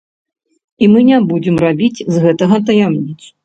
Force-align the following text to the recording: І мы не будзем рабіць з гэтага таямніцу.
І 0.85 0.89
мы 0.93 1.03
не 1.11 1.21
будзем 1.33 1.61
рабіць 1.67 2.05
з 2.13 2.27
гэтага 2.27 2.63
таямніцу. 2.71 3.35